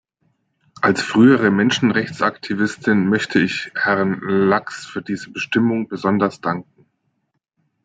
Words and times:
Als 0.81 1.03
frühere 1.03 1.51
Menschenrechtsaktivistin 1.51 3.07
möchte 3.07 3.39
ich 3.39 3.69
Herrn 3.75 4.19
Lax 4.21 4.87
für 4.87 5.03
diese 5.03 5.29
Bestimmung 5.29 5.87
besonders 5.89 6.41
danken. 6.41 6.87